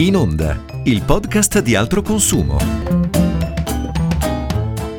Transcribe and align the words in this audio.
In 0.00 0.16
Onda, 0.16 0.64
il 0.84 1.02
podcast 1.02 1.60
di 1.60 1.74
altro 1.74 2.00
consumo. 2.00 3.09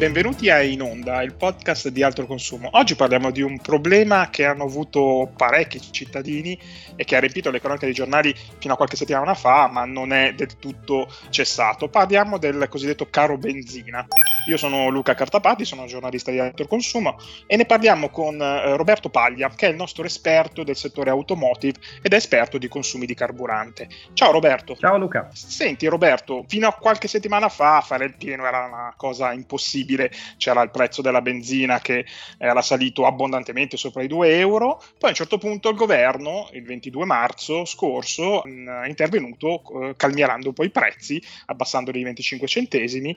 Benvenuti 0.02 0.50
a 0.50 0.64
In 0.64 0.82
Onda, 0.82 1.22
il 1.22 1.36
podcast 1.36 1.90
di 1.90 2.02
altro 2.02 2.26
consumo. 2.26 2.70
Oggi 2.72 2.96
parliamo 2.96 3.30
di 3.30 3.44
un 3.44 3.60
problema 3.60 4.32
che 4.32 4.46
hanno 4.46 4.64
avuto 4.64 5.32
parecchi 5.38 5.80
cittadini 5.80 6.60
e 6.96 7.04
che 7.04 7.16
ha 7.16 7.20
riempito 7.20 7.52
le 7.52 7.60
cronache 7.60 7.86
dei 7.86 7.94
giornali 7.94 8.36
fino 8.58 8.74
a 8.74 8.78
qualche 8.78 8.96
settimana 8.96 9.36
fa, 9.36 9.68
ma 9.68 9.86
non 9.86 10.12
è 10.12 10.34
del 10.34 10.58
tutto 10.58 11.08
cessato. 11.30 11.88
Parliamo 11.88 12.40
del 12.40 12.66
cosiddetto 12.68 13.12
caro 13.12 13.38
benzina. 13.38 14.08
Io 14.48 14.58
sono 14.58 14.90
Luca 14.90 15.14
Cartapati, 15.14 15.66
sono 15.66 15.86
giornalista 15.86 16.32
di 16.32 16.40
Altro 16.40 16.66
Consumo 16.66 17.18
e 17.46 17.56
ne 17.58 17.66
parliamo 17.66 18.10
con 18.10 18.42
eh, 18.42 18.76
Roberto 18.76 19.10
Paglia, 19.10 19.50
che 19.50 19.68
è 19.68 19.70
il 19.70 19.76
nostro 19.76 20.04
esperto 20.04 20.64
del 20.64 20.76
settore 20.76 21.12
automotive 21.12 21.80
ed 22.02 22.14
è 22.14 22.16
esperto 22.16 22.58
di 22.58 22.68
consumi 22.68 23.06
di 23.06 23.14
carburante. 23.14 23.88
Ciao 24.14 24.32
Roberto. 24.32 24.76
Ciao 24.76 24.98
Luca. 24.98 25.30
Senti 25.32 25.86
Roberto, 25.86 26.44
fino 26.48 26.68
a 26.68 26.74
qualche 26.74 27.08
settimana 27.08 27.50
fa 27.50 27.82
fare 27.82 28.06
il 28.06 28.16
pieno 28.16 28.48
era 28.48 28.66
una 28.66 28.94
cosa 28.98 29.32
impossibile, 29.32 29.90
c'era 30.38 30.62
il 30.62 30.72
prezzo 30.72 31.02
della 31.02 31.22
benzina 31.22 31.80
che 31.80 32.06
era 32.38 32.62
salito 32.62 33.06
abbondantemente 33.06 33.78
sopra 33.78 34.04
i 34.04 34.08
2 34.08 34.40
euro, 34.40 34.78
poi 34.98 35.06
a 35.06 35.08
un 35.10 35.16
certo 35.16 35.38
punto 35.38 35.70
il 35.70 35.76
governo, 35.76 36.50
il 36.54 36.64
22 36.64 37.06
marzo 37.06 37.66
scorso, 37.66 38.44
è 38.44 38.88
intervenuto 38.88 39.62
eh, 39.82 39.96
calmierando 39.96 40.50
un 40.50 40.54
po' 40.54 40.64
i 40.64 40.70
prezzi, 40.70 41.22
abbassandoli 41.46 41.98
di 41.98 42.04
25 42.04 42.48
centesimi 42.48 43.16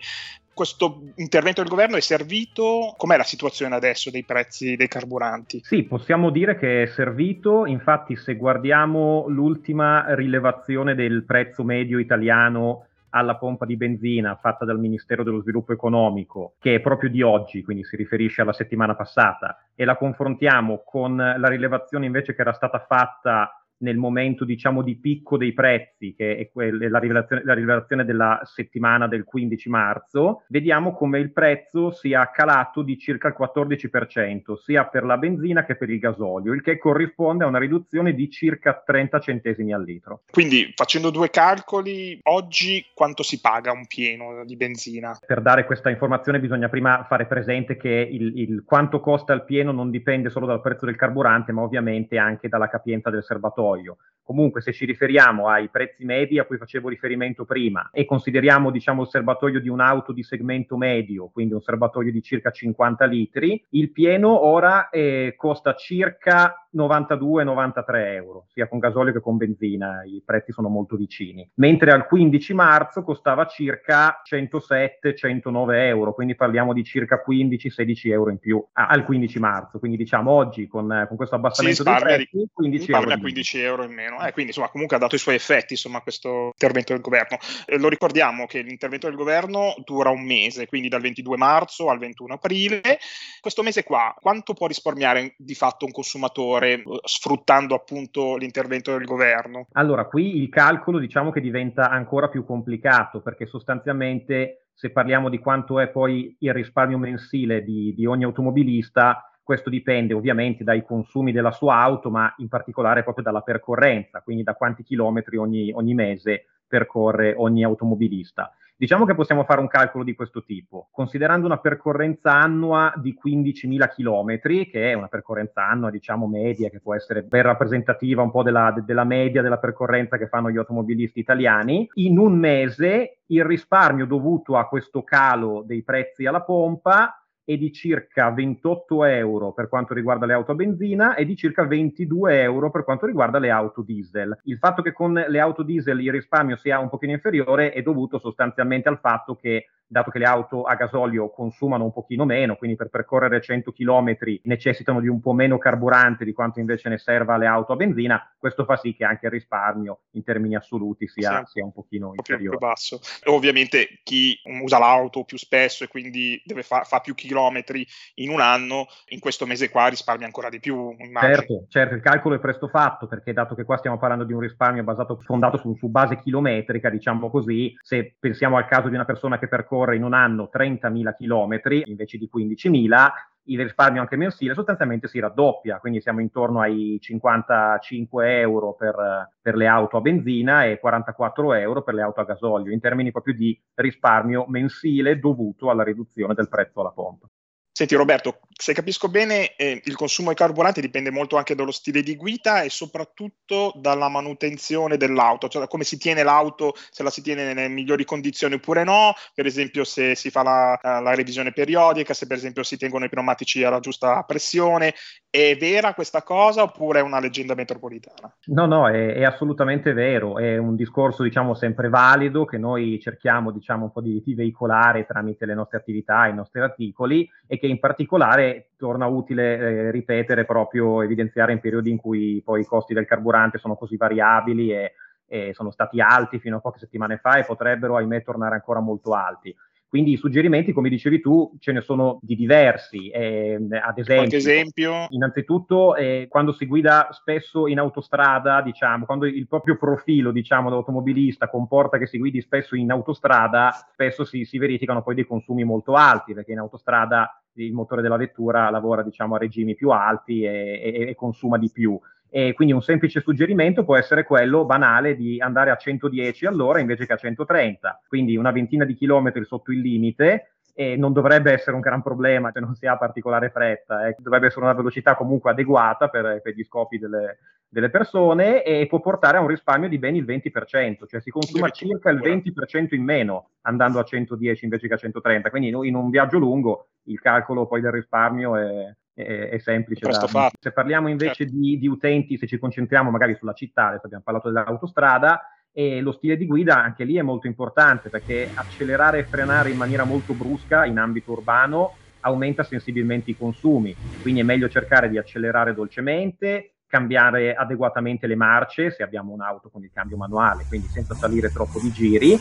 questo 0.55 1.11
intervento 1.17 1.61
del 1.61 1.71
governo 1.71 1.97
è 1.97 2.01
servito? 2.01 2.95
Com'è 2.97 3.17
la 3.17 3.25
situazione 3.25 3.75
adesso 3.75 4.11
dei 4.11 4.23
prezzi 4.23 4.77
dei 4.77 4.89
carburanti? 4.89 5.61
Sì, 5.65 5.83
possiamo 5.83 6.31
dire 6.31 6.57
che 6.57 6.85
è 6.85 6.87
servito, 6.87 7.67
infatti 7.67 8.17
se 8.17 8.37
guardiamo 8.37 9.27
l'ultima 9.29 10.15
rilevazione 10.15 10.95
del 10.95 11.25
prezzo 11.25 11.65
medio 11.65 11.99
italiano 11.99 12.87
alla 13.17 13.37
pompa 13.37 13.65
di 13.65 13.77
benzina 13.77 14.37
fatta 14.37 14.65
dal 14.65 14.79
Ministero 14.79 15.23
dello 15.23 15.41
Sviluppo 15.41 15.73
Economico, 15.73 16.55
che 16.59 16.75
è 16.75 16.81
proprio 16.81 17.09
di 17.09 17.23
oggi, 17.23 17.63
quindi 17.63 17.85
si 17.85 17.97
riferisce 17.97 18.43
alla 18.43 18.53
settimana 18.53 18.97
passata, 18.97 19.67
e 19.75 19.85
la 19.85 19.97
confrontiamo 19.97 20.83
con 20.85 21.17
la 21.17 21.49
rilevazione 21.49 22.07
invece 22.07 22.35
che 22.35 22.41
era 22.41 22.53
stata 22.53 22.85
fatta 22.87 23.64
nel 23.79 23.97
momento 23.97 24.45
diciamo 24.45 24.83
di 24.83 24.97
picco 24.97 25.37
dei 25.37 25.53
prezzi, 25.53 26.15
che 26.15 26.37
è 26.37 26.49
que- 26.51 26.89
la, 26.89 26.99
rivelazione, 26.99 27.43
la, 27.45 27.55
rivelazione, 27.55 28.05
della 28.05 28.41
settimana 28.45 29.09
del 29.09 29.25
15 29.25 29.69
marzo, 29.69 30.45
vediamo 30.49 30.95
come 30.95 31.19
il 31.19 31.33
prezzo 31.33 31.91
sia 31.91 32.31
calato 32.31 32.83
di 32.83 32.99
circa 32.99 33.29
il 33.29 33.35
14%, 33.39 34.55
sia 34.55 34.87
per 34.87 35.05
la 35.05 35.17
benzina 35.17 35.65
che 35.65 35.77
per 35.77 35.91
il 35.91 35.99
gasolio, 35.99 36.53
il 36.53 36.63
che 36.63 36.79
corrisponde 36.79 37.45
a 37.45 37.49
una 37.49 37.59
riduzione 37.59 38.15
di 38.15 38.31
circa 38.31 38.83
30 38.85 39.21
centesimi 39.21 39.73
al 39.73 39.85
litro. 39.85 40.23
Quindi 40.31 40.73
facendo 40.75 41.11
due 41.11 41.31
calcoli, 41.31 42.19
oggi 42.25 42.85
quanto 42.95 43.23
si 43.23 43.41
paga 43.41 43.73
un 43.73 43.87
pieno 43.87 44.45
di 44.45 44.57
benzina? 44.57 45.19
Per 45.27 45.41
dare 45.41 45.65
questa 45.65 45.91
informazione 45.91 46.41
bisogna 46.41 46.69
prima 46.69 47.05
fare 47.09 47.27
presente 47.27 47.77
che 47.77 47.89
il, 47.89 48.39
il 48.39 48.63
quanto 48.65 49.01
costa 49.01 49.33
il 49.33 49.45
pieno 49.45 49.73
non 49.73 49.91
dipende 49.91 50.31
solo 50.31 50.47
dal 50.47 50.61
prezzo 50.61 50.87
del 50.87 50.97
carburante, 50.97 51.53
ma 51.53 51.63
ovviamente 51.63 52.19
anche 52.19 52.49
dalla 52.49 52.69
capienza 52.69 53.11
del 53.11 53.23
serbatoio 53.23 53.74
serbatoio. 53.75 53.97
Comunque, 54.25 54.63
se 54.63 54.73
ci 54.73 54.87
riferiamo 54.87 55.49
ai 55.49 55.69
prezzi 55.69 56.03
medi 56.07 56.39
a 56.39 56.47
cui 56.47 56.57
facevo 56.57 56.89
riferimento 56.89 57.45
prima 57.45 57.91
e 57.93 58.07
consideriamo 58.07 58.71
diciamo, 58.71 59.03
il 59.03 59.09
serbatoio 59.09 59.61
di 59.61 59.69
un'auto 59.69 60.13
di 60.13 60.23
segmento 60.23 60.79
medio, 60.79 61.29
quindi 61.29 61.53
un 61.53 61.61
serbatoio 61.61 62.11
di 62.11 62.23
circa 62.23 62.51
50 62.51 63.05
litri, 63.05 63.63
il 63.71 63.93
pieno 63.93 64.47
ora 64.47 64.89
eh, 64.89 65.35
costa 65.37 65.75
circa 65.75 66.65
92-93 66.75 68.15
euro, 68.15 68.47
sia 68.49 68.67
con 68.67 68.79
gasolio 68.79 69.13
che 69.13 69.21
con 69.21 69.37
benzina, 69.37 70.03
i 70.05 70.23
prezzi 70.25 70.53
sono 70.53 70.69
molto 70.69 70.97
vicini. 70.97 71.49
Mentre 71.57 71.93
al 71.93 72.07
15 72.07 72.55
marzo 72.55 73.03
costava 73.03 73.47
circa 73.47 74.23
107-109 74.29 75.75
euro, 75.87 76.15
quindi 76.15 76.35
parliamo 76.35 76.73
di 76.73 76.83
circa 76.83 77.23
15-16 77.27 78.11
euro 78.11 78.31
in 78.31 78.39
più 78.39 78.65
ah, 78.73 78.87
al 78.87 79.05
15 79.05 79.39
marzo. 79.39 79.79
Quindi 79.79 79.99
diciamo 79.99 80.31
oggi 80.31 80.67
con, 80.67 81.05
con 81.07 81.17
questo 81.17 81.35
abbassamento 81.37 81.83
dei 81.83 81.99
prezzi, 82.01 82.49
15 82.53 82.93
euro. 82.93 83.19
15 83.19 83.54
euro 83.61 83.85
in 83.85 83.93
meno. 83.93 84.17
Eh, 84.17 84.33
quindi 84.33 84.51
insomma 84.51 84.69
comunque 84.69 84.97
ha 84.97 85.01
dato 85.01 85.15
i 85.15 85.19
suoi 85.19 85.37
effetti 85.37 85.75
insomma 85.75 86.01
questo 86.01 86.51
intervento 86.53 86.93
del 86.93 87.03
governo. 87.03 87.39
Eh, 87.67 87.79
lo 87.79 87.89
ricordiamo 87.89 88.47
che 88.47 88.63
l'intervento 88.63 89.07
del 89.07 89.17
governo 89.17 89.75
dura 89.85 90.11
un 90.11 90.25
mese, 90.25 90.67
quindi 90.67 90.89
dal 90.89 91.01
22 91.01 91.37
marzo 91.37 91.89
al 91.89 91.99
21 91.99 92.35
aprile. 92.35 92.99
Questo 93.41 93.63
mese 93.63 93.85
qua, 93.85 94.15
quanto 94.21 94.55
può 94.55 94.67
risparmiare 94.67 95.35
di 95.39 95.55
fatto 95.55 95.85
un 95.85 95.93
consumatore? 95.93 96.65
fare 96.65 96.83
sfruttando 97.05 97.75
appunto 97.75 98.37
l'intervento 98.37 98.97
del 98.97 99.05
governo? 99.05 99.67
Allora, 99.73 100.07
qui 100.07 100.39
il 100.39 100.49
calcolo 100.49 100.99
diciamo 100.99 101.31
che 101.31 101.41
diventa 101.41 101.91
ancora 101.91 102.29
più 102.29 102.45
complicato 102.45 103.21
perché 103.21 103.47
sostanzialmente 103.47 104.69
se 104.75 104.91
parliamo 104.91 105.29
di 105.29 105.39
quanto 105.39 105.79
è 105.79 105.89
poi 105.89 106.37
il 106.41 106.53
risparmio 106.53 106.99
mensile 106.99 107.63
di, 107.63 107.95
di 107.95 108.07
ogni 108.07 108.25
automobilista, 108.25 109.31
questo 109.45 109.71
dipende 109.71 110.15
ovviamente 110.15 110.65
dai 110.65 110.83
consumi 110.83 111.31
della 111.31 111.53
sua 111.53 111.77
auto, 111.77 112.11
ma 112.11 112.35
in 112.39 112.49
particolare 112.49 113.03
proprio 113.03 113.23
dalla 113.23 113.43
percorrenza, 113.43 114.23
quindi 114.23 114.43
da 114.43 114.55
quanti 114.55 114.83
chilometri 114.83 115.37
ogni, 115.37 115.71
ogni 115.73 115.95
mese 115.95 116.47
percorre 116.67 117.35
ogni 117.37 117.63
automobilista. 117.63 118.51
Diciamo 118.77 119.05
che 119.05 119.15
possiamo 119.15 119.45
fare 119.45 119.61
un 119.61 119.69
calcolo 119.69 120.03
di 120.03 120.17
questo 120.17 120.43
tipo, 120.43 120.89
considerando 120.91 121.47
una 121.47 121.59
percorrenza 121.59 122.33
annua 122.33 122.93
di 122.97 123.17
15.000 123.25 123.89
km, 123.89 124.69
che 124.69 124.91
è 124.91 124.95
una 124.95 125.07
percorrenza 125.07 125.65
annua, 125.65 125.91
diciamo, 125.91 126.27
media, 126.27 126.71
che 126.71 126.81
può 126.81 126.93
essere 126.95 127.23
ben 127.23 127.43
rappresentativa 127.43 128.23
un 128.23 128.33
po' 128.33 128.43
della, 128.43 128.73
de, 128.73 128.83
della 128.85 129.05
media 129.05 129.43
della 129.43 129.59
percorrenza 129.59 130.19
che 130.19 130.27
fanno 130.27 130.51
gli 130.51 130.57
automobilisti 130.57 131.21
italiani, 131.21 131.89
in 131.95 132.19
un 132.19 132.37
mese 132.37 133.19
il 133.27 133.45
risparmio 133.45 134.07
dovuto 134.07 134.57
a 134.57 134.67
questo 134.67 135.05
calo 135.05 135.63
dei 135.65 135.85
prezzi 135.85 136.27
alla 136.27 136.43
pompa 136.43 137.24
è 137.45 137.57
di 137.57 137.73
circa 137.73 138.31
28 138.31 139.05
euro 139.05 139.53
per 139.53 139.69
quanto 139.69 139.93
riguarda 139.93 140.27
le 140.27 140.33
auto 140.33 140.53
a 140.53 140.55
benzina 140.55 141.15
e 141.15 141.25
di 141.25 141.37
circa 141.37 141.67
22 141.67 142.43
euro 142.43 142.71
per 142.71 142.85
quanto 142.85 143.07
riguarda 143.07 143.39
le 143.39 143.51
auto 143.51 143.83
diesel. 143.83 144.39
Il 144.45 144.59
fatto 144.59 144.83
che 144.83 144.93
con 144.93 145.13
le 145.13 145.41
auto 145.41 145.63
diesel 145.63 146.01
il 146.01 146.11
risparmio 146.11 146.57
sia 146.57 146.79
un 146.79 146.89
pochino 146.89 147.13
inferiore 147.13 147.73
è 147.73 147.83
dovuto 147.83 148.19
sostanzialmente 148.19 148.89
al 148.89 148.99
fatto 148.99 149.37
che 149.37 149.67
dato 149.95 150.11
che 150.11 150.19
le 150.19 150.25
auto 150.25 150.65
a 150.65 150.75
gasolio 150.75 151.31
consumano 151.31 151.85
un 151.85 151.93
pochino 151.93 152.25
meno, 152.25 152.57
quindi 152.57 152.77
per 152.77 152.89
percorrere 152.89 153.41
100 153.41 153.71
km 153.71 154.17
necessitano 154.43 155.01
di 155.01 155.07
un 155.07 155.21
po' 155.21 155.33
meno 155.33 155.57
carburante 155.57 156.25
di 156.25 156.33
quanto 156.33 156.59
invece 156.59 156.89
ne 156.89 156.99
serva 156.99 157.35
alle 157.35 157.47
auto 157.47 157.73
a 157.73 157.77
benzina, 157.77 158.35
questo 158.37 158.65
fa 158.65 158.77
sì 158.77 158.93
che 158.97 159.05
anche 159.05 159.27
il 159.27 159.33
risparmio 159.33 160.01
in 160.13 160.25
termini 160.25 160.57
assoluti 160.57 161.07
sia, 161.07 161.45
sì, 161.45 161.53
sia 161.53 161.65
un 161.65 161.73
pochino 161.73 162.13
inferiore. 162.17 162.57
Più 162.57 162.67
basso. 162.67 163.01
Ovviamente 163.27 164.01
chi 164.03 164.37
usa 164.63 164.79
l'auto 164.79 165.23
più 165.23 165.39
spesso 165.39 165.85
e 165.85 165.89
quindi 165.89 166.43
deve 166.45 166.65
fa, 166.65 166.83
fa 166.83 166.99
più 166.99 167.15
chilometri 167.15 167.87
in 168.15 168.31
un 168.31 168.41
anno, 168.41 168.87
in 169.11 169.21
questo 169.21 169.47
mese 169.47 169.71
qua 169.71 169.87
risparmia 169.87 170.27
ancora 170.27 170.49
di 170.49 170.59
più. 170.59 170.93
Immagino. 170.99 171.35
Certo, 171.35 171.67
certo, 171.69 171.95
il 171.95 172.03
calcolo 172.03 172.35
è 172.35 172.41
presto 172.41 172.67
fatto 172.67 173.07
perché 173.07 173.33
dato 173.33 173.55
che 173.55 173.63
qua 173.63 173.77
stiamo 173.77 173.99
parlando 173.99 174.25
di 174.25 174.33
un 174.33 174.41
risparmio 174.41 174.83
basato, 174.83 175.21
fondato 175.25 175.57
su, 175.59 175.77
su 175.77 175.87
base 175.87 176.19
chilometrica, 176.19 176.91
diciamo 176.91 177.31
così, 177.31 177.73
se 177.81 178.17
pensiamo 178.19 178.57
al 178.57 178.67
caso 178.67 178.89
di 178.89 178.97
una 178.97 179.05
persona 179.05 179.39
che 179.39 179.47
percorre 179.47 179.84
percorre 179.85 179.97
in 179.97 180.03
un 180.03 180.15
anno 180.15 180.51
30.000 180.53 181.15
km 181.15 181.83
invece 181.85 182.17
di 182.17 182.31
15.000, 182.35 183.09
il 183.49 183.61
risparmio 183.61 184.01
anche 184.01 184.17
mensile 184.17 184.55
sostanzialmente 184.55 185.07
si 185.07 185.21
raddoppia, 185.21 185.79
quindi 185.79 186.01
siamo 186.01 186.21
intorno 186.21 186.61
ai 186.61 186.99
55 187.01 188.41
euro 188.41 188.73
per, 188.73 189.31
per, 189.41 189.55
le 189.55 189.67
auto 189.67 189.99
a 189.99 190.01
benzina 190.01 190.65
e 190.65 190.79
44 190.81 191.53
euro 191.55 191.83
per 191.83 191.95
le 191.95 192.03
auto 192.03 192.21
a 192.21 192.25
gasolio, 192.25 192.73
in 192.73 192.81
termini 192.81 193.11
proprio 193.11 193.35
di 193.35 193.59
risparmio 193.75 194.47
mensile 194.49 195.19
dovuto 195.19 195.69
alla 195.69 195.85
riduzione 195.85 196.33
del 196.33 196.49
prezzo 196.49 196.81
alla 196.81 196.91
pompa. 196.91 197.29
Senti 197.77 197.97
Roberto, 197.97 198.39
se 198.53 198.73
capisco 198.73 199.09
bene, 199.09 199.57
eh, 199.57 199.83
il 199.85 199.97
consumo 199.97 200.29
di 200.29 200.37
carburante 200.37 200.81
dipende 200.81 201.11
molto 201.11 201.37
anche 201.37 201.57
dallo 201.57 201.73
stile 201.73 202.03
di 202.03 202.15
guida 202.15 202.63
e 202.63 202.71
soprattutto 202.71 203.73
dalla 203.75 204.09
manutenzione 204.09 204.97
dell'auto, 204.97 205.49
cioè 205.49 205.63
da 205.63 205.67
come 205.67 205.83
si 205.83 205.99
tiene 205.99 206.23
l'auto, 206.23 206.75
se 206.77 207.03
la 207.03 207.11
si 207.11 207.21
tiene 207.21 207.53
nelle 207.53 207.67
migliori 207.67 208.05
condizioni 208.05 208.55
oppure 208.55 208.85
no, 208.85 209.15
per 209.35 209.47
esempio 209.47 209.83
se 209.83 210.15
si 210.15 210.31
fa 210.31 210.45
la, 210.45 210.79
la 210.81 211.15
revisione 211.17 211.51
periodica, 211.51 212.15
se 212.15 212.29
per 212.29 212.37
esempio 212.37 212.63
si 212.63 212.77
tengono 212.77 213.07
i 213.07 213.09
pneumatici 213.09 213.65
alla 213.65 213.81
giusta 213.81 214.23
pressione. 214.23 214.95
È 215.29 215.57
vera 215.57 215.95
questa 215.95 216.23
cosa 216.23 216.63
oppure 216.63 217.01
è 217.01 217.03
una 217.03 217.19
leggenda 217.19 217.57
metropolitana? 217.57 218.33
No, 218.45 218.67
no, 218.67 218.89
è, 218.89 219.15
è 219.15 219.25
assolutamente 219.25 219.93
vero, 219.93 220.39
è 220.39 220.59
un 220.59 220.77
discorso 220.77 221.25
diciamo 221.25 221.57
sempre 221.57 221.89
valido 221.89 222.45
che 222.45 222.57
noi 222.57 223.01
cerchiamo 223.01 223.51
diciamo 223.51 223.87
un 223.87 223.91
po' 223.91 224.01
di, 224.01 224.23
di 224.25 224.35
veicolare 224.35 225.07
tramite 225.07 225.45
le 225.45 225.55
nostre 225.55 225.79
attività, 225.79 226.29
i 226.29 226.35
nostri 226.35 226.61
articoli 226.61 227.29
e 227.49 227.59
in 227.67 227.79
particolare 227.79 228.71
torna 228.77 229.07
utile 229.07 229.57
eh, 229.57 229.91
ripetere 229.91 230.45
proprio, 230.45 231.03
evidenziare 231.03 231.53
in 231.53 231.61
periodi 231.61 231.91
in 231.91 231.97
cui 231.97 232.41
poi 232.45 232.63
i 232.63 232.67
costi 232.67 232.95
del 232.95 233.07
carburante 233.07 233.59
sono 233.59 233.77
così 233.77 233.97
variabili 233.97 234.73
e, 234.73 234.93
e 235.27 235.53
sono 235.55 235.71
stati 235.71 236.01
alti 236.01 236.39
fino 236.39 236.57
a 236.57 236.61
poche 236.61 236.79
settimane 236.79 237.19
fa 237.19 237.39
e 237.39 237.45
potrebbero, 237.45 237.97
ahimè, 237.97 238.23
tornare 238.23 238.55
ancora 238.55 238.81
molto 238.81 239.13
alti. 239.13 239.55
Quindi 239.95 240.15
i 240.15 240.17
suggerimenti, 240.17 240.73
come 240.73 240.89
dicevi 240.89 241.21
tu, 241.21 241.57
ce 241.61 241.71
ne 241.71 241.81
sono 241.81 242.19
di 242.21 242.35
diversi. 242.35 243.11
Eh, 243.11 243.55
ad 243.55 243.97
esempio, 243.97 244.39
esempio? 244.39 245.07
innanzitutto, 245.11 245.95
eh, 245.95 246.27
quando 246.29 246.51
si 246.51 246.67
guida 246.67 247.11
spesso 247.13 247.69
in 247.69 247.79
autostrada, 247.79 248.61
diciamo, 248.61 249.05
quando 249.05 249.25
il 249.25 249.47
proprio 249.47 249.77
profilo, 249.77 250.33
diciamo, 250.33 250.69
dell'automobilista 250.69 251.49
comporta 251.49 251.97
che 251.97 252.09
si 252.09 252.19
guidi 252.19 252.41
spesso 252.41 252.75
in 252.75 252.91
autostrada, 252.91 253.71
spesso 253.93 254.25
si, 254.25 254.45
si 254.45 254.59
verificano 254.59 255.01
poi 255.01 255.15
dei 255.15 255.27
consumi 255.27 255.63
molto 255.63 255.95
alti, 255.95 256.35
perché 256.35 256.51
in 256.51 256.59
autostrada 256.59 257.41
il 257.55 257.73
motore 257.73 258.03
della 258.03 258.17
vettura 258.17 258.71
lavora, 258.71 259.03
diciamo, 259.03 259.35
a 259.35 259.39
regimi 259.39 259.75
più 259.75 259.91
alti 259.91 260.43
e, 260.43 260.81
e, 260.83 261.09
e 261.09 261.15
consuma 261.15 261.59
di 261.59 261.71
più. 261.71 261.99
E 262.29 262.53
quindi 262.53 262.75
un 262.75 262.83
semplice 262.83 263.21
suggerimento 263.21 263.85
può 263.85 263.97
essere 263.97 264.25
quello 264.25 264.65
banale 264.65 265.15
di 265.15 265.41
andare 265.41 265.71
a 265.71 265.77
110 265.77 266.47
all'ora 266.47 266.81
invece 266.81 267.07
che 267.07 267.13
a 267.13 267.17
130, 267.17 268.03
quindi 268.09 268.37
una 268.37 268.51
ventina 268.51 268.85
di 268.85 268.95
chilometri 268.95 269.45
sotto 269.45 269.71
il 269.71 269.79
limite 269.79 270.54
e 270.77 270.97
non 270.97 271.13
dovrebbe 271.13 271.53
essere 271.53 271.77
un 271.77 271.81
gran 271.81 272.03
problema 272.03 272.51
se 272.51 272.59
non 272.59 272.75
si 272.75 272.87
ha 272.87 272.99
particolare 272.99 273.51
fretta, 273.51 274.09
eh. 274.09 274.17
dovrebbe 274.19 274.47
essere 274.47 274.65
una 274.65 274.75
velocità 274.75 275.15
comunque 275.15 275.53
adeguata 275.53 276.09
per, 276.09 276.41
per 276.43 276.53
gli 276.53 276.65
scopi 276.65 276.99
delle, 276.99 277.39
delle, 277.69 277.91
persone 277.91 278.65
e 278.65 278.87
può 278.89 278.99
portare 279.01 279.37
a 279.37 279.41
un 279.41 279.47
risparmio 279.47 279.89
di 279.89 279.99
ben 279.99 280.17
il 280.17 280.25
20%, 280.25 281.07
cioè 281.07 281.21
si 281.21 281.31
consuma 281.31 281.69
circa 281.71 282.11
il 282.11 282.19
20% 282.19 282.95
in 282.95 283.05
meno 283.05 283.51
andando 283.63 284.01
a 284.01 284.05
110 284.05 284.65
invece 284.65 284.89
che 284.89 284.95
a 284.95 284.99
130, 284.99 285.49
quindi 285.51 285.69
in 285.69 285.95
un 285.95 286.11
viaggio 286.11 286.39
lungo 286.39 286.89
il 287.05 287.21
calcolo 287.21 287.69
poi 287.69 287.81
del 287.81 287.93
risparmio 287.93 288.57
è, 288.57 288.93
è, 289.15 289.49
è 289.51 289.59
semplice. 289.59 290.09
Da, 290.09 290.51
se 290.59 290.73
parliamo 290.73 291.09
invece 291.09 291.45
certo. 291.45 291.55
di, 291.55 291.79
di, 291.79 291.87
utenti, 291.87 292.37
se 292.37 292.49
ci 292.49 292.59
concentriamo 292.59 293.11
magari 293.11 293.37
sulla 293.37 293.53
città, 293.53 293.89
adesso 293.89 294.07
abbiamo 294.07 294.25
parlato 294.25 294.51
dell'autostrada, 294.51 295.41
e 295.77 296.01
lo 296.01 296.13
stile 296.13 296.37
di 296.37 296.47
guida 296.47 296.81
anche 296.81 297.03
lì 297.03 297.17
è 297.17 297.23
molto 297.23 297.49
importante 297.49 298.09
perché 298.09 298.49
accelerare 298.55 299.19
e 299.19 299.25
frenare 299.25 299.71
in 299.71 299.77
maniera 299.77 300.05
molto 300.05 300.33
brusca 300.33 300.85
in 300.85 300.99
ambito 300.99 301.33
urbano 301.33 301.97
aumenta 302.21 302.63
sensibilmente 302.63 303.33
i 303.33 303.37
consumi, 303.37 303.95
quindi 304.23 304.41
è 304.41 304.45
meglio 304.45 304.69
cercare 304.69 305.11
di 305.11 305.19
accelerare 305.19 305.75
dolcemente, 305.75 306.77
cambiare 306.87 307.55
adeguatamente 307.55 308.27
le 308.27 308.37
marce 308.37 308.91
se 308.93 309.03
abbiamo 309.03 309.33
un'auto 309.33 309.69
con 309.69 309.83
il 309.83 309.91
cambio 309.93 310.17
manuale, 310.17 310.65
quindi 310.67 310.87
senza 310.87 311.15
salire 311.15 311.51
troppo 311.51 311.81
di 311.81 311.91
giri 311.91 312.33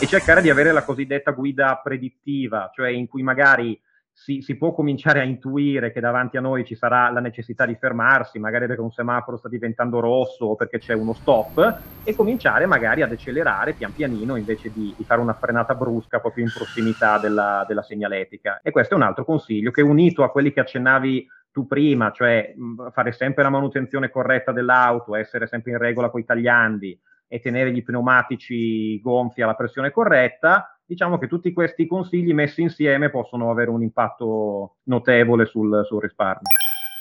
e 0.00 0.06
cercare 0.06 0.42
di 0.42 0.50
avere 0.50 0.70
la 0.70 0.84
cosiddetta 0.84 1.32
guida 1.32 1.80
predittiva, 1.82 2.70
cioè 2.72 2.90
in 2.90 3.08
cui 3.08 3.22
magari 3.22 3.80
si, 4.14 4.40
si, 4.42 4.56
può 4.56 4.72
cominciare 4.72 5.20
a 5.20 5.24
intuire 5.24 5.92
che 5.92 6.00
davanti 6.00 6.36
a 6.36 6.40
noi 6.40 6.64
ci 6.64 6.76
sarà 6.76 7.10
la 7.10 7.20
necessità 7.20 7.66
di 7.66 7.74
fermarsi, 7.74 8.38
magari 8.38 8.66
perché 8.66 8.80
un 8.80 8.92
semaforo 8.92 9.36
sta 9.36 9.48
diventando 9.48 9.98
rosso 9.98 10.46
o 10.46 10.54
perché 10.54 10.78
c'è 10.78 10.94
uno 10.94 11.12
stop, 11.12 11.82
e 12.04 12.14
cominciare 12.14 12.64
magari 12.66 13.02
ad 13.02 13.10
accelerare 13.10 13.74
pian 13.74 13.92
pianino 13.92 14.36
invece 14.36 14.70
di, 14.70 14.94
di 14.96 15.04
fare 15.04 15.20
una 15.20 15.34
frenata 15.34 15.74
brusca 15.74 16.20
proprio 16.20 16.44
in 16.44 16.52
prossimità 16.54 17.18
della, 17.18 17.64
della, 17.66 17.82
segnaletica. 17.82 18.60
E 18.62 18.70
questo 18.70 18.94
è 18.94 18.96
un 18.96 19.02
altro 19.02 19.24
consiglio 19.24 19.72
che 19.72 19.82
unito 19.82 20.22
a 20.22 20.30
quelli 20.30 20.52
che 20.52 20.60
accennavi 20.60 21.26
tu 21.50 21.66
prima, 21.66 22.10
cioè 22.12 22.54
mh, 22.56 22.90
fare 22.90 23.12
sempre 23.12 23.42
la 23.42 23.50
manutenzione 23.50 24.10
corretta 24.10 24.52
dell'auto, 24.52 25.16
essere 25.16 25.46
sempre 25.46 25.72
in 25.72 25.78
regola 25.78 26.08
con 26.08 26.20
i 26.20 26.24
tagliandi 26.24 26.98
e 27.26 27.40
tenere 27.40 27.72
gli 27.72 27.82
pneumatici 27.82 29.00
gonfi 29.00 29.42
alla 29.42 29.54
pressione 29.54 29.90
corretta, 29.90 30.73
diciamo 30.86 31.18
che 31.18 31.26
tutti 31.26 31.52
questi 31.52 31.86
consigli 31.86 32.32
messi 32.32 32.62
insieme 32.62 33.10
possono 33.10 33.50
avere 33.50 33.70
un 33.70 33.82
impatto 33.82 34.76
notevole 34.84 35.46
sul, 35.46 35.82
sul 35.84 36.00
risparmio. 36.00 36.42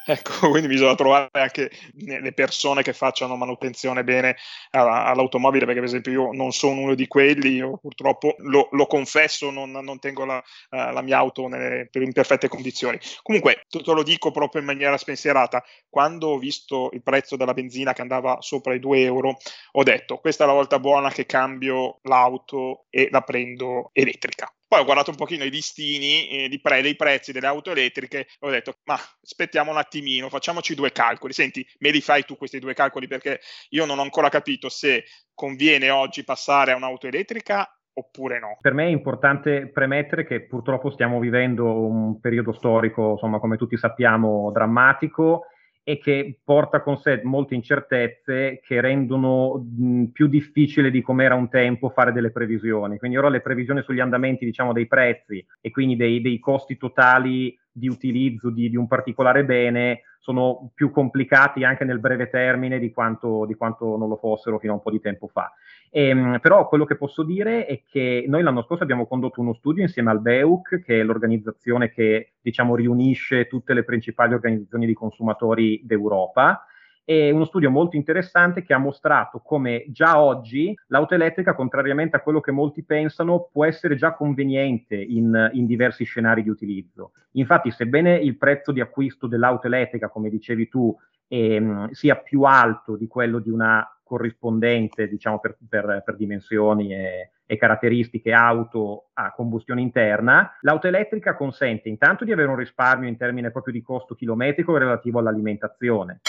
Ecco, 0.06 0.50
quindi 0.52 0.68
bisogna 0.68 0.96
trovare 0.96 1.30
anche 1.32 1.72
le 1.96 2.34
persone 2.34 2.82
che 2.82 2.94
facciano 2.94 3.36
manutenzione 3.36 4.04
bene 4.04 4.36
all'automobile, 4.72 5.66
perché 5.66 5.80
per 5.80 5.90
esempio 5.90 6.12
io 6.12 6.32
non 6.34 6.52
sono 6.52 6.82
uno 6.82 6.96
di 6.96 7.08
quelli, 7.08 7.56
io 7.56 7.78
purtroppo 7.78 8.36
lo, 8.40 8.68
lo 8.72 8.86
confesso, 8.86 9.50
non, 9.50 9.72
non 9.72 10.00
tengo 10.00 10.26
la, 10.26 10.44
la, 10.70 11.02
mia 11.02 11.18
auto 11.18 11.48
nelle, 11.48 11.90
in 11.92 12.12
perfette 12.12 12.48
condizioni. 12.48 13.00
Comunque, 13.22 13.66
te 13.70 13.82
lo 13.86 14.04
dico 14.04 14.32
proprio 14.32 14.62
in 14.62 14.68
maniera 14.68 14.98
spensierata, 14.98 15.64
quando 15.90 16.30
ho 16.30 16.38
visto 16.38 16.90
il 16.94 17.02
prezzo 17.02 17.36
della 17.36 17.54
benzina 17.54 17.94
che 17.94 18.02
andava 18.02 18.38
sopra 18.42 18.74
i 18.74 18.80
2 18.80 19.02
euro, 19.02 19.38
ho 19.72 19.84
detto 19.84 20.18
questa 20.18 20.44
è 20.44 20.48
la 20.48 20.54
volta 20.54 20.80
buona 20.80 21.10
che 21.10 21.26
cambio 21.26 22.00
l'auto 22.04 22.86
e 22.90 23.08
la 23.10 23.22
prendo 23.22 23.90
elettrica. 23.94 24.52
Poi 24.74 24.82
ho 24.82 24.86
guardato 24.86 25.12
un 25.12 25.18
pochino 25.18 25.44
i 25.44 25.52
listini 25.52 26.30
eh, 26.30 26.50
di 26.50 26.60
pre- 26.60 26.82
dei 26.82 26.96
prezzi 26.96 27.32
delle 27.32 27.46
auto 27.46 27.70
elettriche 27.70 28.26
ho 28.40 28.50
detto, 28.50 28.78
ma 28.86 28.96
aspettiamo 28.96 29.70
un 29.70 29.78
attimino, 29.78 30.30
facciamoci 30.30 30.74
due 30.74 30.92
calcoli. 30.92 31.32
Senti, 31.32 31.64
me 31.78 31.92
li 31.92 32.02
fai 32.02 32.26
tu 32.26 32.36
questi 32.36 32.58
due 32.58 32.74
calcoli 32.74 33.06
perché 33.06 33.40
io 33.70 33.86
non 33.86 34.00
ho 34.00 34.02
ancora 34.02 34.30
capito 34.30 34.70
se 34.70 35.04
conviene 35.36 35.92
oggi 35.92 36.24
passare 36.24 36.72
a 36.72 36.76
un'auto 36.76 37.06
elettrica 37.06 37.72
oppure 37.94 38.40
no. 38.40 38.58
Per 38.60 38.74
me 38.74 38.86
è 38.86 38.90
importante 38.90 39.70
premettere 39.72 40.26
che 40.26 40.48
purtroppo 40.48 40.90
stiamo 40.90 41.20
vivendo 41.20 41.86
un 41.86 42.20
periodo 42.20 42.52
storico, 42.52 43.12
insomma, 43.12 43.38
come 43.38 43.58
tutti 43.58 43.78
sappiamo, 43.78 44.50
drammatico 44.52 45.50
e 45.84 46.00
che 46.00 46.40
porta 46.44 46.82
con 46.82 46.98
sé 46.98 47.20
molte 47.24 47.56
incertezze 47.56 48.62
che 48.64 48.80
rendono 48.80 49.58
mh, 49.58 50.06
più 50.14 50.28
difficile 50.28 50.90
di 50.90 51.02
come 51.02 51.26
era 51.26 51.36
un 51.36 51.50
tempo 51.50 51.90
fare 51.90 52.14
delle 52.14 52.32
previsioni. 52.32 52.98
Quindi 52.98 53.18
ora 53.18 53.30
le 53.30 53.42
previsioni 53.42 53.82
sugli 53.84 54.00
andamenti 54.00 54.46
diciamo, 54.46 54.72
dei 54.72 54.88
prezzi 54.88 55.46
e 55.60 55.72
quindi 55.72 55.96
dei, 55.96 56.22
dei 56.22 56.40
costi 56.40 56.78
totali 56.78 57.58
di 57.70 57.90
utilizzo 57.90 58.50
di, 58.50 58.70
di, 58.70 58.78
un 58.78 58.88
particolare 58.88 59.44
bene 59.44 60.04
sono 60.24 60.72
più 60.74 60.90
complicati 60.90 61.66
anche 61.66 61.84
nel 61.84 62.00
breve 62.00 62.30
termine 62.30 62.80
di 62.80 62.94
quanto, 62.94 63.44
di 63.46 63.56
quanto 63.56 63.98
non 63.98 64.08
lo 64.08 64.16
fossero 64.16 64.58
fino 64.58 64.72
a 64.72 64.76
un 64.76 64.82
po' 64.82 64.90
di 64.90 65.02
tempo 65.02 65.28
fa. 65.28 65.52
E, 65.90 66.08
ehm, 66.08 66.40
però 66.40 66.66
quello 66.70 66.86
che 66.86 66.96
posso 66.96 67.24
dire 67.24 67.66
è 67.66 67.82
che 67.86 68.24
noi 68.30 68.42
l'anno 68.42 68.64
scorso 68.64 68.84
abbiamo 68.84 69.06
condotto 69.06 69.42
uno 69.42 69.54
studio 69.54 69.84
insieme 69.84 70.12
al 70.12 70.22
BEUC, 70.22 70.82
che 70.82 71.02
è 71.02 71.04
l'organizzazione 71.04 71.92
che 71.92 72.36
diciamo, 72.42 72.74
riunisce 72.74 73.48
tutte 73.48 73.74
le 73.74 73.84
principali 73.84 74.34
organizzazioni 74.34 74.86
di 74.86 74.94
consumatori 74.94 75.82
d'Europa. 75.84 76.68
È 77.06 77.30
uno 77.32 77.44
studio 77.44 77.70
molto 77.70 77.98
interessante 77.98 78.64
che 78.64 78.74
ha 78.74 78.78
mostrato 78.78 79.40
come 79.40 79.84
già 79.90 80.22
oggi 80.22 80.74
l'auto 80.88 81.16
elettrica, 81.16 81.54
contrariamente 81.54 82.16
a 82.16 82.22
quello 82.22 82.40
che 82.40 82.54
molti 82.54 82.84
pensano, 82.84 83.50
può 83.52 83.66
essere 83.66 83.96
già 83.96 84.14
conveniente 84.14 84.96
in, 84.96 85.50
in 85.52 85.66
diversi 85.66 86.06
scenari 86.06 86.44
di 86.44 86.50
utilizzo. 86.50 87.12
Infatti, 87.32 87.72
sebbene 87.72 88.16
il 88.16 88.38
prezzo 88.38 88.72
di 88.72 88.80
acquisto 88.80 89.28
dell'auto 89.28 89.68
elettrica, 89.68 90.08
come 90.08 90.30
dicevi 90.30 90.70
tu, 90.70 90.96
ehm, 91.28 91.90
sia 91.92 92.16
più 92.16 92.44
alto 92.44 92.96
di 92.96 93.08
quello 93.08 93.40
di 93.40 93.50
una 93.50 93.86
corrispondente, 94.02 95.10
diciamo, 95.10 95.40
per, 95.40 95.58
per, 95.68 96.04
per 96.06 96.16
dimensioni 96.16 96.94
e, 96.94 97.32
e, 97.46 97.58
caratteristiche 97.58 98.32
auto 98.32 99.10
a 99.14 99.34
combustione 99.34 99.82
interna, 99.82 100.56
l'auto 100.62 100.88
elettrica 100.88 101.36
consente 101.36 101.90
intanto 101.90 102.24
di 102.24 102.32
avere 102.32 102.50
un 102.50 102.56
risparmio 102.56 103.10
in 103.10 103.18
termini 103.18 103.52
proprio 103.52 103.74
di 103.74 103.82
costo 103.82 104.16
chilometrico 104.16 104.78
relativo 104.78 105.20
all'alimentazione. 105.20 106.22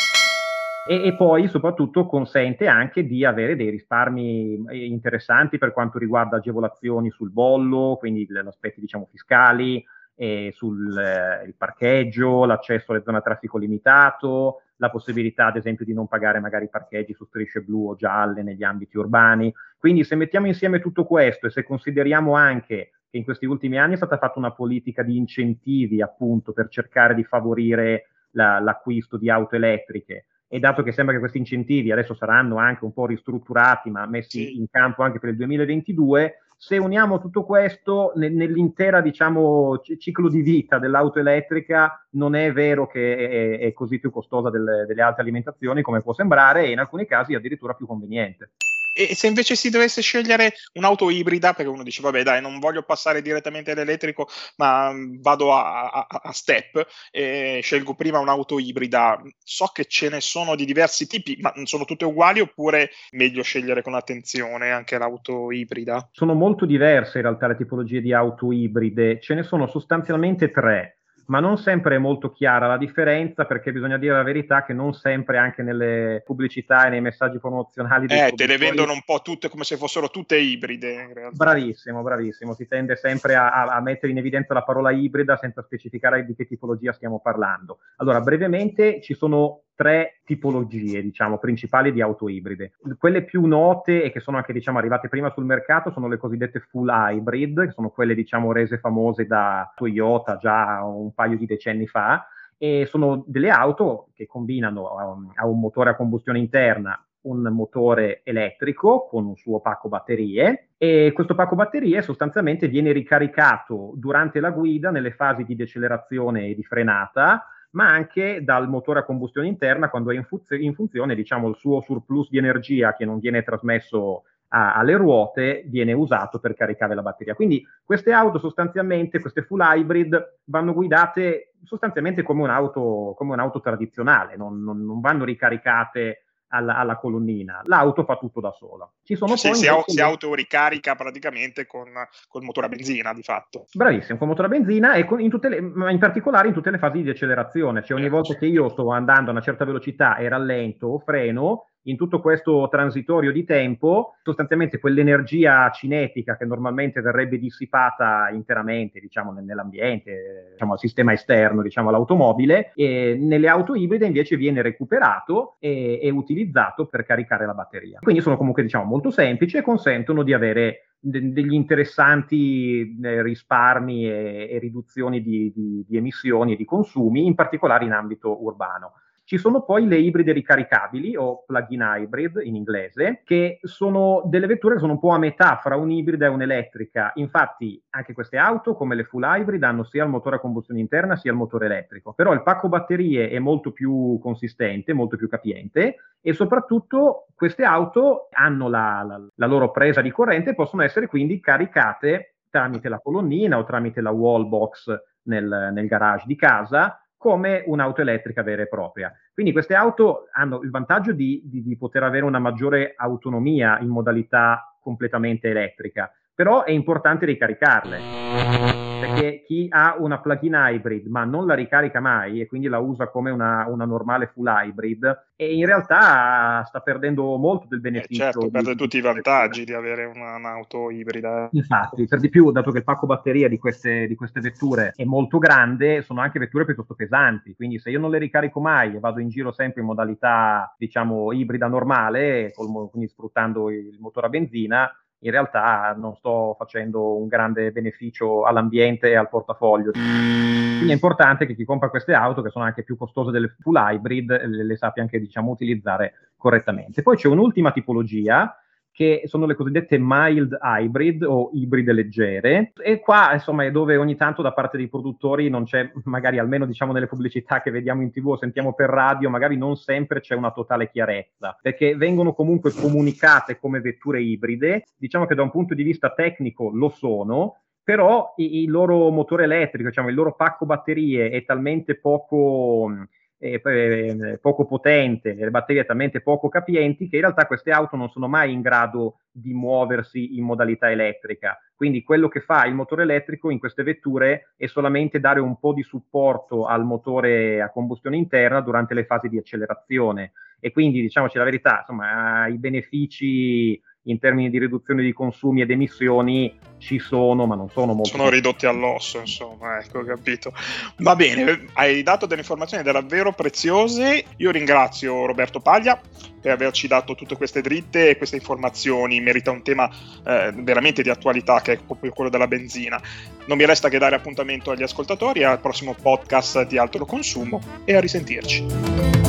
E, 0.86 1.06
e, 1.06 1.14
poi 1.14 1.48
soprattutto 1.48 2.06
consente 2.06 2.66
anche 2.66 3.06
di 3.06 3.25
avere 3.25 3.56
dei 3.56 3.70
risparmi 3.70 4.64
eh, 4.69 4.84
interessanti 4.84 5.56
per 5.56 5.73
quanto 5.73 5.99
riguarda 5.99 6.37
agevolazioni 6.37 7.11
sul 7.11 7.30
bollo, 7.30 7.97
quindi 7.99 8.26
gli 8.28 8.37
aspetti 8.37 8.80
diciamo 8.80 9.09
fiscali, 9.11 9.82
eh, 10.16 10.52
sul 10.54 10.97
eh, 10.97 11.54
parcheggio, 11.56 12.44
l'accesso 12.44 12.92
alle 12.92 13.02
zone 13.02 13.16
a 13.16 13.23
traffico 13.23 13.56
limitato, 13.56 14.61
la 14.76 14.90
possibilità 14.90 15.47
ad 15.47 15.56
esempio 15.56 15.85
di 15.85 15.94
non 15.94 16.06
pagare 16.06 16.40
magari 16.40 16.68
parcheggi 16.68 17.14
su 17.14 17.25
strisce 17.25 17.62
blu 17.62 17.88
o 17.88 17.97
gialle 17.97 18.42
negli 18.42 18.62
ambiti 18.62 18.99
urbani. 18.99 19.52
Quindi 19.78 20.04
se 20.04 20.16
mettiamo 20.16 20.47
insieme 20.47 20.80
tutto 20.80 21.04
questo 21.04 21.47
e 21.47 21.50
se 21.50 21.64
consideriamo 21.64 22.35
anche 22.35 22.90
che 23.09 23.16
in 23.16 23.25
questi 23.25 23.47
ultimi 23.47 23.78
anni 23.78 23.94
è 23.94 23.97
stata 23.97 24.18
fatta 24.18 24.38
una 24.38 24.52
politica 24.52 25.02
di 25.02 25.16
incentivi 25.16 26.02
appunto 26.02 26.52
per 26.52 26.68
cercare 26.68 27.14
di 27.14 27.25
favorire 27.25 28.09
la, 28.32 28.59
l'acquisto 28.59 29.16
di 29.16 29.30
auto 29.30 29.56
elettriche, 29.56 30.26
e 30.48 30.58
dato 30.58 30.82
che 30.82 30.92
sembra 30.92 31.14
che 31.14 31.20
questi 31.20 31.38
incentivi 31.38 31.90
adesso 31.90 32.14
saranno 32.14 32.58
anche 32.58 32.84
un 32.84 32.92
po' 32.92 33.06
ristrutturati 33.06 33.90
ma 33.90 34.06
messi 34.06 34.44
sì. 34.44 34.58
in 34.58 34.66
campo 34.70 35.02
anche 35.02 35.18
per 35.18 35.30
il 35.30 35.36
2022, 35.36 36.38
se 36.56 36.78
uniamo 36.78 37.20
tutto 37.20 37.44
questo 37.44 38.12
nell'intera 38.14 39.00
diciamo, 39.00 39.78
c- 39.82 39.96
ciclo 39.96 40.28
di 40.28 40.42
vita 40.42 40.78
dell'auto 40.78 41.18
elettrica 41.18 42.06
non 42.10 42.34
è 42.34 42.52
vero 42.52 42.86
che 42.86 43.58
è, 43.58 43.58
è 43.58 43.72
così 43.72 43.98
più 43.98 44.10
costosa 44.10 44.50
delle, 44.50 44.86
delle 44.86 45.02
altre 45.02 45.22
alimentazioni 45.22 45.82
come 45.82 46.02
può 46.02 46.14
sembrare 46.14 46.64
e 46.64 46.70
in 46.70 46.78
alcuni 46.78 47.06
casi 47.06 47.34
addirittura 47.34 47.74
più 47.74 47.86
conveniente. 47.86 48.52
E 48.96 49.16
se 49.16 49.26
invece 49.26 49.56
si 49.56 49.70
dovesse 49.70 50.00
scegliere 50.02 50.52
un'auto 50.74 51.10
ibrida, 51.10 51.52
perché 51.52 51.68
uno 51.68 51.82
dice, 51.82 52.00
vabbè, 52.00 52.22
dai, 52.22 52.40
non 52.40 52.60
voglio 52.60 52.84
passare 52.84 53.22
direttamente 53.22 53.72
all'elettrico, 53.72 54.28
ma 54.56 54.92
mm, 54.92 55.20
vado 55.20 55.52
a, 55.52 55.90
a, 55.90 56.06
a 56.22 56.32
step 56.32 56.86
e 57.10 57.58
scelgo 57.60 57.94
prima 57.94 58.20
un'auto 58.20 58.60
ibrida. 58.60 59.20
So 59.42 59.66
che 59.72 59.86
ce 59.86 60.08
ne 60.08 60.20
sono 60.20 60.54
di 60.54 60.64
diversi 60.64 61.08
tipi, 61.08 61.36
ma 61.40 61.52
sono 61.64 61.84
tutte 61.84 62.04
uguali 62.04 62.38
oppure 62.38 62.90
meglio 63.12 63.42
scegliere 63.42 63.82
con 63.82 63.94
attenzione 63.94 64.70
anche 64.70 64.96
l'auto 64.96 65.50
ibrida? 65.50 66.08
Sono 66.12 66.34
molto 66.34 66.64
diverse 66.64 67.18
in 67.18 67.24
realtà 67.24 67.48
le 67.48 67.56
tipologie 67.56 68.00
di 68.00 68.12
auto 68.12 68.52
ibride, 68.52 69.20
ce 69.20 69.34
ne 69.34 69.42
sono 69.42 69.66
sostanzialmente 69.66 70.50
tre. 70.50 71.00
Ma 71.26 71.40
non 71.40 71.59
sempre 71.59 71.97
è 71.97 71.99
molto 71.99 72.31
chiara 72.31 72.66
la 72.66 72.76
differenza 72.76 73.45
perché 73.45 73.73
bisogna 73.73 73.99
dire 73.99 74.14
la 74.14 74.23
verità 74.23 74.64
che 74.64 74.73
non 74.73 74.93
sempre 74.93 75.38
anche 75.38 75.62
nelle 75.62 76.23
pubblicità 76.25 76.87
e 76.87 76.90
nei 76.90 77.00
messaggi 77.00 77.38
promozionali 77.38 78.07
eh, 78.07 78.33
te 78.35 78.47
le 78.47 78.57
vendono 78.57 78.93
un 78.93 79.02
po' 79.04 79.21
tutte 79.23 79.49
come 79.49 79.64
se 79.64 79.76
fossero 79.76 80.09
tutte 80.09 80.37
ibride 80.37 81.31
bravissimo, 81.33 82.02
bravissimo. 82.02 82.54
Si 82.54 82.66
tende 82.66 82.97
sempre 82.97 83.35
a, 83.35 83.66
a, 83.66 83.81
mettere 83.81 84.12
in 84.12 84.19
evidenza 84.19 84.54
la 84.54 84.62
parola 84.62 84.90
ibrida 84.90 85.37
senza 85.37 85.62
specificare 85.62 86.25
di 86.25 86.35
che 86.35 86.47
tipologia 86.47 86.93
stiamo 86.93 87.21
parlando. 87.21 87.78
Allora 87.97 88.21
brevemente 88.21 89.00
ci 89.00 89.14
sono 89.14 89.63
tre 89.75 90.21
tipologie, 90.25 91.02
diciamo, 91.02 91.38
principali 91.38 91.93
di 91.93 92.00
auto 92.00 92.28
ibride. 92.28 92.73
Quelle 92.99 93.25
più 93.25 93.45
note 93.47 94.02
e 94.02 94.11
che 94.11 94.21
sono 94.21 94.37
anche, 94.37 94.52
diciamo, 94.52 94.78
arrivate 94.78 95.09
prima 95.09 95.31
sul 95.31 95.45
mercato 95.45 95.90
sono 95.90 96.09
le 96.09 96.16
cosiddette 96.16 96.61
full 96.61 96.88
hybrid, 96.88 97.66
che 97.66 97.73
sono 97.73 97.90
quelle, 97.90 98.14
diciamo, 98.14 98.52
rese 98.52 98.78
famose 98.78 99.26
da 99.26 99.73
Toyota 99.75 100.37
già 100.37 100.83
un 100.85 101.12
paio 101.12 101.37
di 101.37 101.47
decenni 101.47 101.87
fa, 101.87 102.26
e 102.57 102.87
sono 102.87 103.25
delle 103.26 103.50
auto 103.50 104.09
che 104.14 104.26
combinano 104.26 104.97
a 104.97 105.07
un, 105.09 105.31
a 105.35 105.47
un 105.47 105.59
motore 105.59 105.90
a 105.90 105.97
combustione 105.97 106.38
interna 106.38 106.99
un 107.25 107.40
motore 107.52 108.21
elettrico 108.25 109.07
con 109.07 109.25
un 109.25 109.37
suo 109.37 109.61
pacco 109.61 109.88
batterie 109.88 110.69
e 110.76 111.12
questo 111.14 111.35
pacco 111.35 111.54
batterie 111.54 112.02
sostanzialmente 112.02 112.69
viene 112.69 112.93
ricaricato 112.93 113.93
durante 113.95 114.40
la 114.40 114.50
guida 114.50 114.90
nelle 114.90 115.12
fasi 115.12 115.45
di 115.45 115.57
decelerazione 115.57 116.49
e 116.49 116.54
di 116.54 116.62
frenata 116.62 117.47
ma 117.75 117.88
anche 117.90 118.43
dal 118.43 118.69
motore 118.69 119.00
a 119.00 119.04
combustione 119.04 119.47
interna 119.47 119.90
quando 119.90 120.11
è 120.11 120.14
in, 120.14 120.25
fu- 120.25 120.43
in 120.59 120.75
funzione, 120.75 121.14
diciamo, 121.14 121.49
il 121.49 121.57
suo 121.57 121.81
surplus 121.81 122.31
di 122.31 122.38
energia 122.38 122.95
che 122.95 123.04
non 123.04 123.19
viene 123.19 123.43
trasmesso 123.43 124.25
a- 124.49 124.75
alle 124.75 124.97
ruote 124.97 125.64
viene 125.66 125.93
usato 125.93 126.38
per 126.38 126.54
caricare 126.54 126.95
la 126.95 127.02
batteria. 127.02 127.35
Quindi 127.35 127.66
queste 127.85 128.12
auto 128.12 128.38
sostanzialmente, 128.38 129.21
queste 129.21 129.43
full 129.43 129.61
hybrid, 129.61 130.38
vanno 130.45 130.73
guidate 130.73 131.54
sostanzialmente 131.64 132.23
come 132.23 132.43
un'auto, 132.43 133.14
come 133.16 133.33
un'auto 133.33 133.61
tradizionale, 133.61 134.37
non, 134.37 134.62
non, 134.62 134.85
non 134.85 135.00
vanno 135.00 135.25
ricaricate 135.25 136.24
alla, 136.54 136.76
alla, 136.76 136.96
colonnina. 136.96 137.61
L'auto 137.64 138.04
fa 138.04 138.16
tutto 138.16 138.40
da 138.40 138.52
sola. 138.52 138.90
Ci 139.02 139.16
sono 139.16 139.37
cioè, 139.37 139.54
si, 139.54 139.68
si, 139.87 140.00
autoricarica 140.00 140.94
praticamente 140.94 141.66
con, 141.66 141.90
con, 142.28 142.40
il 142.40 142.46
motore 142.46 142.66
a 142.66 142.68
benzina, 142.68 143.12
di 143.12 143.23
fatto. 143.23 143.66
Bravissimo, 143.73 144.18
con 144.18 144.28
motore 144.28 144.46
a 144.46 144.50
benzina 144.50 144.94
e 144.94 145.04
con, 145.04 145.20
in, 145.20 145.30
le, 145.42 145.56
in, 145.56 145.99
particolare 145.99 146.49
in 146.49 146.54
tutte 146.54 146.70
le 146.70 146.78
fasi 146.78 147.02
di 147.02 147.11
accelerazione. 147.11 147.82
Cioè 147.82 147.99
ogni 147.99 148.08
volta 148.08 148.34
che 148.34 148.46
io 148.46 148.68
sto 148.68 148.90
andando 148.90 149.30
a 149.30 149.32
una 149.32 149.42
certa 149.42 149.64
velocità 149.64 150.16
e 150.16 150.28
rallento 150.28 150.87
o 150.87 150.99
freno, 151.00 151.66
in 151.85 151.97
tutto 151.97 152.21
questo 152.21 152.69
transitorio 152.71 153.33
di 153.33 153.45
tempo, 153.45 154.14
sostanzialmente 154.23 154.79
quell'energia 154.79 155.71
cinetica 155.71 156.37
che 156.37 156.45
normalmente 156.45 157.00
verrebbe 157.00 157.38
dissipata 157.38 158.29
interamente, 158.31 159.00
diciamo, 159.00 159.33
nell'ambiente, 159.33 160.50
diciamo, 160.53 160.73
al 160.73 160.79
sistema 160.79 161.12
esterno, 161.12 161.62
diciamo, 161.62 161.88
all'automobile, 161.88 162.73
e 162.75 163.17
nelle 163.19 163.49
auto 163.49 163.75
ibride 163.75 164.07
invece 164.07 164.37
viene 164.37 164.62
recuperato 164.62 165.57
e, 165.59 165.99
e 166.03 166.11
utilizzato 166.11 166.87
per 166.87 167.05
caricare 167.05 167.47
la 167.47 167.55
batteria. 167.55 167.99
Quindi 168.00 168.23
sono 168.23 168.37
comunque, 168.37 168.62
diciamo, 168.62 168.85
molto 168.85 169.11
semplici 169.11 169.57
e 169.57 169.62
consentono 169.62 170.23
di 170.23 170.33
avere 170.33 170.88
degli 171.05 171.53
interessanti 171.53 172.97
eh, 173.03 173.23
risparmi 173.23 174.09
e, 174.09 174.49
e 174.50 174.59
riduzioni 174.59 175.21
di, 175.21 175.53
di, 175.55 175.85
di 175.87 175.97
emissioni 175.99 176.55
e 176.55 176.57
di 176.57 176.64
consumi, 176.64 177.26
in 177.26 177.35
particolare 177.35 177.85
in 177.85 177.93
ambito 177.93 178.43
urbano. 178.43 178.93
Ci 179.26 179.38
sono 179.38 179.62
poi 179.62 179.87
le 179.87 179.97
ibride 179.97 180.33
ricaricabili 180.33 181.16
o 181.16 181.45
plug-in 181.47 181.81
hybrid 181.81 182.40
in 182.43 182.57
inglese, 182.57 183.23
che 183.25 183.59
sono 183.62 184.23
delle 184.26 184.47
vetture 184.47 184.75
che 184.75 184.81
sono 184.81 184.93
un 184.93 184.99
po' 184.99 185.12
a 185.12 185.19
metà 185.19 185.59
fra 185.62 185.76
un'ibrida 185.76 186.26
e 186.26 186.28
un'elettrica. 186.28 187.12
Infatti 187.14 187.83
anche 187.90 188.12
queste 188.12 188.37
auto, 188.37 188.75
come 188.75 188.95
le 188.95 189.04
full 189.04 189.23
hybrid, 189.25 189.62
hanno 189.62 189.83
sia 189.83 190.04
il 190.04 190.11
motore 190.11 190.37
a 190.37 190.40
combustione 190.40 190.81
interna 190.81 191.16
sia 191.16 191.31
il 191.31 191.38
motore 191.38 191.64
elettrico. 191.64 192.12
Però 192.12 192.35
il 192.35 192.43
pacco 192.43 192.69
batterie 192.69 193.31
è 193.31 193.38
molto 193.38 193.73
più 193.73 194.19
consistente, 194.21 194.93
molto 194.93 195.16
più 195.16 195.26
capiente 195.26 195.97
e 196.21 196.35
soprattutto 196.35 197.28
queste 197.35 197.64
auto 197.64 198.28
hanno 198.31 198.69
la, 198.69 199.02
la, 199.07 199.26
la 199.35 199.47
loro 199.47 199.71
presa 199.71 200.02
di 200.02 200.11
corrente 200.11 200.50
e 200.50 200.54
possono 200.54 200.83
essere 200.83 201.07
quindi 201.07 201.40
caricate 201.40 202.35
tramite 202.50 202.90
la 202.90 203.00
colonnina 203.00 203.57
o 203.57 203.64
tramite 203.64 204.02
la 204.02 204.11
wall 204.11 204.49
box 204.49 204.95
nel, 205.23 205.71
nel 205.73 205.87
garage 205.87 206.26
di 206.26 206.37
casa 206.37 206.99
come 207.25 207.62
un'auto 207.64 208.02
elettrica 208.02 208.43
vera 208.43 208.61
e 208.61 208.69
propria. 208.69 209.11
Quindi 209.33 209.52
queste 209.52 209.75
auto 209.75 210.28
hanno 210.31 210.61
il 210.61 210.69
vantaggio 210.69 211.12
di, 211.12 211.40
di, 211.47 211.62
di 211.62 211.76
poter 211.78 212.02
avere 212.02 212.26
una 212.26 212.38
maggiore 212.38 212.93
autonomia 212.99 213.78
in 213.81 213.88
modalità 213.88 214.76
completamente 214.78 215.49
elettrica, 215.49 216.12
però 216.35 216.64
è 216.64 216.71
importante 216.71 217.25
ricaricarle 217.25 218.84
perché 219.06 219.42
chi 219.46 219.66
ha 219.70 219.96
una 219.99 220.20
plug-in 220.20 220.54
hybrid 220.54 221.06
ma 221.06 221.25
non 221.25 221.46
la 221.46 221.54
ricarica 221.54 222.00
mai 222.00 222.40
e 222.40 222.46
quindi 222.46 222.68
la 222.68 222.78
usa 222.78 223.08
come 223.08 223.30
una, 223.30 223.66
una 223.68 223.84
normale 223.84 224.30
full 224.32 224.46
hybrid, 224.46 225.26
e 225.37 225.54
in 225.54 225.66
realtà 225.66 226.62
sta 226.64 226.80
perdendo 226.80 227.37
molto 227.37 227.66
del 227.68 227.80
beneficio. 227.80 228.23
Eh 228.23 228.32
certo, 228.32 228.50
perde 228.50 228.75
tutti 228.76 228.96
i 228.99 229.00
vantaggi 229.00 229.64
di 229.64 229.73
avere 229.73 230.04
una, 230.04 230.37
un'auto 230.37 230.90
ibrida. 230.90 231.49
Infatti, 231.52 232.06
per 232.06 232.20
di 232.20 232.28
più, 232.28 232.50
dato 232.52 232.70
che 232.70 232.78
il 232.78 232.84
pacco 232.84 233.06
batteria 233.06 233.49
di 233.49 233.58
queste, 233.58 234.06
di 234.06 234.14
queste 234.14 234.40
vetture 234.40 234.92
è 234.94 235.04
molto 235.04 235.38
grande, 235.38 236.02
sono 236.02 236.20
anche 236.20 236.38
vetture 236.38 236.64
piuttosto 236.64 236.94
pesanti, 236.94 237.54
quindi 237.54 237.78
se 237.78 237.90
io 237.90 238.00
non 238.00 238.11
le 238.11 238.18
ricarico 238.18 238.61
mai 238.61 238.94
e 238.94 239.00
vado 239.00 239.20
in 239.20 239.28
giro 239.28 239.52
sempre 239.52 239.80
in 239.80 239.87
modalità, 239.87 240.75
diciamo, 240.78 241.32
ibrida 241.32 241.66
normale, 241.66 242.52
col, 242.54 242.90
quindi 242.90 243.08
sfruttando 243.08 243.70
il 243.70 243.96
motore 244.00 244.26
a 244.26 244.30
benzina, 244.30 244.90
in 245.25 245.31
realtà 245.31 245.95
non 245.97 246.14
sto 246.16 246.54
facendo 246.59 247.16
un 247.16 247.28
grande 247.28 247.73
beneficio 247.73 248.45
all'ambiente 248.45 249.09
e 249.09 249.16
al 249.16 249.31
portafoglio. 249.31 249.90
Quindi 249.93 250.90
è 250.90 250.93
importante 250.93 251.47
che 251.47 251.54
chi 251.54 251.64
compra 251.64 251.88
queste 251.88 252.12
auto, 252.12 252.43
che 252.43 252.50
sono 252.50 252.64
anche 252.64 252.83
più 252.83 252.97
costose 252.97 253.31
delle 253.31 253.54
full 253.59 253.76
hybrid, 253.76 254.45
le, 254.47 254.64
le 254.64 254.76
sappia 254.76 255.02
anche 255.02 255.19
diciamo, 255.19 255.50
utilizzare 255.50 256.33
correttamente. 256.37 257.02
Poi 257.02 257.16
c'è 257.16 257.28
un'ultima 257.28 257.73
tipologia 257.73 258.54
che 258.94 259.22
sono 259.24 259.44
le 259.46 259.56
cosiddette 259.56 259.96
mild 259.98 260.56
hybrid 260.62 261.24
o 261.24 261.50
ibride 261.52 261.92
leggere. 261.92 262.70
E 262.80 263.00
qua, 263.00 263.32
insomma, 263.32 263.64
è 263.64 263.72
dove 263.72 263.96
ogni 263.96 264.14
tanto 264.14 264.40
da 264.40 264.52
parte 264.52 264.76
dei 264.76 264.88
produttori 264.88 265.48
non 265.50 265.64
c'è, 265.64 265.90
magari 266.04 266.38
almeno 266.38 266.64
diciamo 266.64 266.92
nelle 266.92 267.08
pubblicità 267.08 267.60
che 267.60 267.72
vediamo 267.72 268.02
in 268.02 268.12
tv 268.12 268.28
o 268.28 268.36
sentiamo 268.36 268.72
per 268.72 268.88
radio, 268.88 269.30
magari 269.30 269.56
non 269.56 269.74
sempre 269.74 270.20
c'è 270.20 270.36
una 270.36 270.52
totale 270.52 270.90
chiarezza, 270.90 271.58
perché 271.60 271.96
vengono 271.96 272.34
comunque 272.34 272.70
comunicate 272.72 273.58
come 273.58 273.80
vetture 273.80 274.22
ibride. 274.22 274.84
Diciamo 274.96 275.26
che 275.26 275.34
da 275.34 275.42
un 275.42 275.50
punto 275.50 275.74
di 275.74 275.82
vista 275.82 276.10
tecnico 276.10 276.70
lo 276.72 276.88
sono, 276.88 277.62
però 277.82 278.34
il 278.36 278.70
loro 278.70 279.10
motore 279.10 279.42
elettrico, 279.42 279.88
diciamo, 279.88 280.08
il 280.08 280.14
loro 280.14 280.36
pacco 280.36 280.66
batterie 280.66 281.30
è 281.30 281.44
talmente 281.44 281.98
poco 281.98 282.92
eh, 283.38 284.38
poco 284.41 284.64
potente, 284.64 285.35
le 285.35 285.50
batterie 285.50 285.85
talmente 285.85 286.21
poco 286.21 286.49
capienti 286.49 287.09
che 287.09 287.17
in 287.17 287.23
realtà 287.23 287.47
queste 287.47 287.71
auto 287.71 287.97
non 287.97 288.09
sono 288.09 288.29
mai 288.29 288.53
in 288.53 288.61
grado 288.61 289.19
di 289.31 289.53
muoversi 289.53 290.37
in 290.37 290.45
modalità 290.45 290.91
elettrica. 290.91 291.59
Quindi 291.75 292.03
quello 292.03 292.29
che 292.29 292.41
fa 292.41 292.64
il 292.67 292.75
motore 292.75 293.03
elettrico 293.03 293.50
in 293.50 293.59
queste 293.59 293.83
vetture 293.83 294.53
è 294.57 294.67
solamente 294.67 295.21
dare 295.21 295.41
un 295.41 295.59
po' 295.59 295.73
di 295.73 295.83
supporto 295.83 296.67
al 296.67 296.85
motore 296.85 297.61
a 297.61 297.71
combustione 297.71 298.17
interna 298.17 298.61
durante 298.61 298.95
le 298.95 299.05
fasi 299.05 299.29
di 299.29 299.38
accelerazione. 299.38 300.33
E 300.61 300.73
quindi 300.73 301.03
diciamoci 301.03 301.37
la 301.37 301.45
verità, 301.45 301.81
insomma, 301.81 302.47
i 302.47 302.57
benefici 302.57 303.79
in 304.04 304.18
termini 304.18 304.50
di 304.50 304.58
riduzione 304.58 305.02
di 305.02 305.12
consumi 305.12 305.62
ed 305.62 305.70
emissioni 305.70 306.52
ci 306.78 306.99
sono, 306.99 307.46
ma 307.46 307.54
non 307.54 307.70
sono 307.70 307.94
molto. 307.94 308.11
Sono 308.11 308.28
ridotti 308.28 308.66
all'osso, 308.66 309.18
insomma, 309.18 309.78
ecco, 309.78 310.04
capito. 310.04 310.52
Va 310.99 311.16
bene, 311.16 311.66
hai 311.75 312.02
dato 312.02 312.26
delle 312.26 312.42
informazioni 312.42 312.82
davvero 312.82 313.32
preziose. 313.32 314.25
Io 314.37 314.50
ringrazio 314.50 315.25
Roberto 315.25 315.61
Paglia 315.61 315.99
per 316.40 316.52
averci 316.52 316.87
dato 316.87 317.14
tutte 317.14 317.37
queste 317.37 317.62
dritte 317.62 318.11
e 318.11 318.16
queste 318.18 318.37
informazioni. 318.37 319.20
Merita 319.20 319.50
un 319.50 319.62
tema 319.62 319.88
eh, 320.26 320.52
veramente 320.54 321.02
di 321.02 321.08
attualità 321.08 321.62
che 321.62 321.73
è 321.73 321.78
proprio 321.78 322.12
quello 322.12 322.28
della 322.28 322.46
benzina. 322.46 323.00
Non 323.46 323.56
mi 323.56 323.64
resta 323.64 323.88
che 323.88 323.99
dare 323.99 324.16
appuntamento 324.16 324.70
agli 324.70 324.82
ascoltatori 324.82 325.44
al 325.44 325.61
prossimo 325.61 325.94
podcast 326.00 326.66
di 326.66 326.76
alto 326.76 327.02
consumo 327.06 327.61
e 327.84 327.94
a 327.94 328.00
risentirci. 328.00 329.24